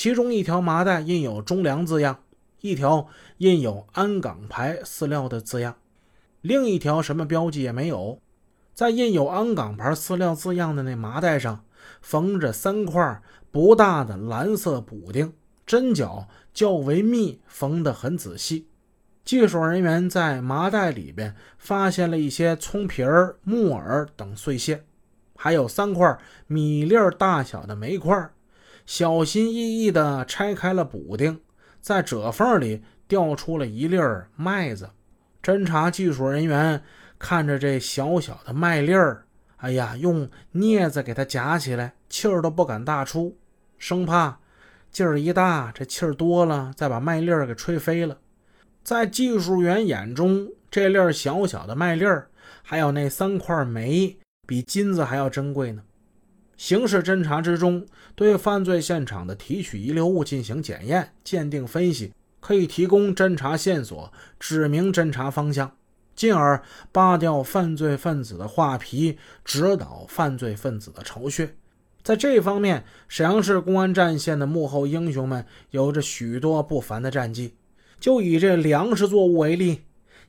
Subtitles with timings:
[0.00, 2.20] 其中一条麻袋印有“中粮”字样，
[2.60, 3.08] 一条
[3.38, 5.74] 印有“安港牌饲料”的字样，
[6.40, 8.20] 另一条什么标记也没有。
[8.72, 11.64] 在印有“安港牌饲料”字样的那麻袋上，
[12.00, 15.32] 缝着三块不大的蓝色补丁，
[15.66, 18.68] 针脚较为密，缝得很仔细。
[19.24, 24.84] 技术人员在麻袋里边发现了一些葱皮儿、木耳等碎屑，
[25.34, 28.30] 还有三块米粒大小的煤块。
[28.88, 31.38] 小心翼翼地拆开了补丁，
[31.78, 33.98] 在褶缝里掉出了一粒
[34.34, 34.88] 麦子。
[35.42, 36.82] 侦查技术人员
[37.18, 39.26] 看着这小小的麦粒儿，
[39.58, 43.36] 哎呀，用镊子给它夹起来，气儿都不敢大出，
[43.76, 44.40] 生怕
[44.90, 48.16] 劲儿一大，这气儿多了，再把麦粒儿给吹飞了。
[48.82, 52.30] 在技术员眼中，这粒小小的麦粒儿，
[52.62, 55.82] 还有那三块煤，比金子还要珍贵呢。
[56.58, 57.86] 刑事侦查之中，
[58.16, 65.76] 对犯罪现场的提取遗留物进行检验、鉴定、分析，可以提供侦查线索，指明侦查方向，
[66.16, 71.54] 进而扒掉犯罪分子的画皮，指导犯罪分子的巢穴。
[72.02, 77.54] 在这方面，沈阳市公安战线的幕后英雄们有着许多不凡的战绩。
[78.00, 79.82] 就以这粮食作物为例，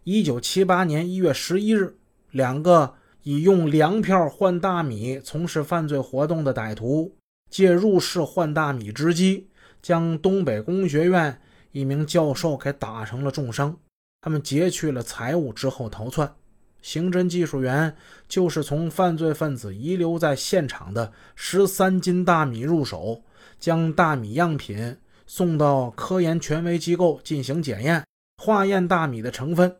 [0.03, 1.95] 一九七八年一月十一日，
[2.29, 7.15] 两个以用粮票换大米从事犯罪活动的歹徒，
[7.49, 9.47] 借入室换大米之机，
[9.81, 13.77] 将东北工学院一名教授给打成了重伤。
[14.21, 16.33] 他们劫去了财物之后逃窜。
[16.81, 17.93] 刑侦技术员
[18.29, 23.23] 就是从犯罪分子遗留在现场的十三斤大米入手，
[23.59, 24.97] 将大米样品。
[25.27, 28.03] 送到科研权威机构进行检验，
[28.41, 29.75] 化验大米的成分。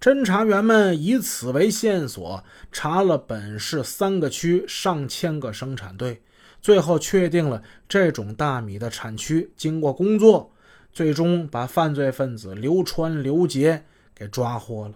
[0.00, 6.22] 侦查员们以此为线索，查了本市三个区上千个生产队，
[6.62, 9.50] 最后确定了这种大米的产区。
[9.56, 10.52] 经过工作，
[10.92, 13.82] 最终把犯罪分子刘川、刘杰
[14.14, 14.94] 给抓获了。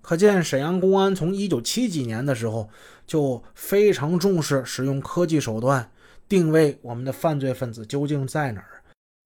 [0.00, 2.70] 可见，沈阳公安从一九七几年的时候
[3.08, 5.90] 就非常重视使用科技手段
[6.28, 8.77] 定位我们的犯罪分子究竟在哪儿。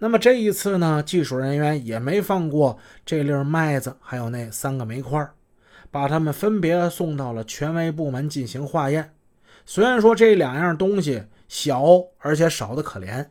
[0.02, 2.76] 那么这一次呢，技术人员也没放过
[3.06, 5.24] 这粒麦子，还有那三个煤块，
[5.92, 9.14] 把他们分别送到了权威部门进行化验。
[9.64, 11.84] 虽然说这两样东西小，
[12.18, 13.24] 而且少得可怜，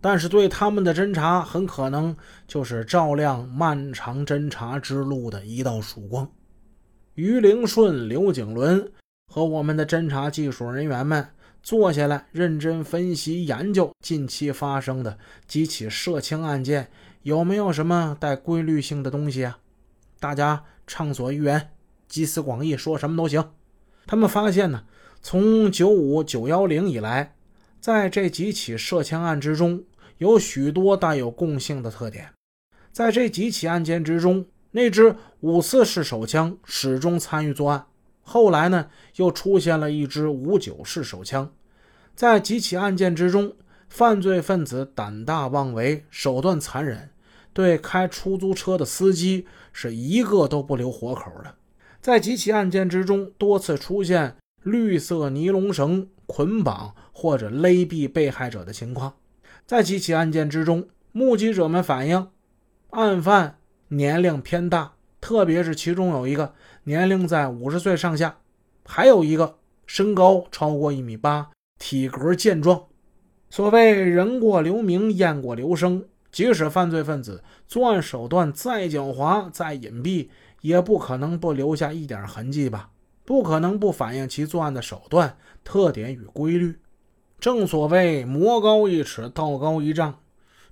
[0.00, 2.16] 但是对他们的侦查很可能
[2.46, 6.26] 就是照亮漫长侦查之路的一道曙光。
[7.16, 8.90] 于灵顺、刘景伦
[9.30, 11.28] 和我们的侦查技术人员们。
[11.62, 16.90] 坐下来认真分析研究近期发生的几起涉枪案件，
[17.22, 19.58] 有没有什么带规律性的东西啊？
[20.18, 21.70] 大家畅所欲言，
[22.08, 23.52] 集思广益，说什么都行。
[24.06, 24.84] 他们发现呢，
[25.20, 27.34] 从九五九幺零以来，
[27.80, 29.84] 在这几起涉枪案之中，
[30.16, 32.32] 有许多带有共性的特点。
[32.90, 37.84] 在这几起案件之中，那支五四式手枪始终参与作案。
[38.28, 41.50] 后来呢，又出现了一支五九式手枪。
[42.14, 43.54] 在几起案件之中，
[43.88, 47.08] 犯罪分子胆大妄为，手段残忍，
[47.54, 51.54] 对开出租车的司机是一个都不留活口的。
[52.02, 59.14] 在几起案件之中，多次出现绿色尼龙绳捆绑或者勒毙被害者的情况。
[59.64, 62.28] 在几起案件之中，目击者们反映，
[62.90, 66.54] 案犯年龄偏大，特别是其中有一个。
[66.84, 68.38] 年龄在五十岁上下，
[68.84, 72.84] 还有一个身高超过一米八，体格健壮。
[73.50, 76.04] 所谓人过留名，雁过留声。
[76.30, 80.28] 即使犯罪分子作案手段再狡猾、再隐蔽，
[80.60, 82.90] 也不可能不留下一点痕迹吧？
[83.24, 86.78] 不可能不反映其作案的手段特点与规律。
[87.40, 90.18] 正所谓魔高一尺，道高一丈。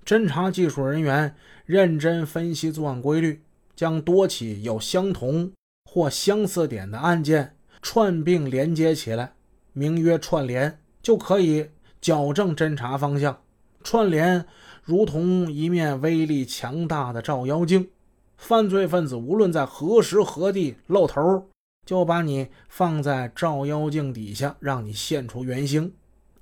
[0.04, 1.34] 侦查技术人员
[1.64, 3.42] 认真分析作案规律，
[3.76, 5.52] 将多起有相同。
[5.88, 9.32] 或相似点的案件串并连接起来，
[9.72, 11.70] 名曰串联，就可以
[12.02, 13.40] 矫正侦查方向。
[13.82, 14.44] 串联
[14.82, 17.88] 如同一面威力强大的照妖镜，
[18.36, 21.48] 犯罪分子无论在何时何地露头，
[21.86, 25.94] 就把你放在照妖镜底下，让你现出原形。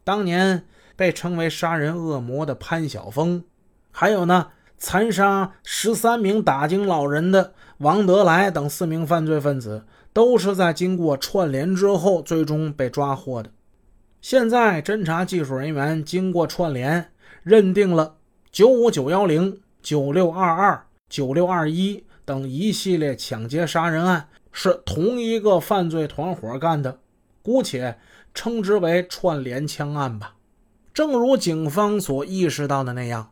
[0.02, 0.66] 当年
[0.96, 3.44] 被称为杀人恶魔的潘晓峰，
[3.92, 4.48] 还有呢，
[4.78, 7.54] 残杀十三名打更老人的。
[7.78, 13.50] 王德来等四名犯罪分子都是在经过串联之后，最终被抓获的。
[14.20, 17.10] 现在侦查技术人员经过串联，
[17.42, 18.16] 认定了
[18.52, 27.00] 九五九幺零、九六二二、九六二一等一系列抢劫杀人案是同一个犯罪团伙干的，
[27.42, 27.98] 姑且
[28.32, 30.36] 称之为串联枪案吧。
[30.94, 33.30] 正如警方所意识到的那样，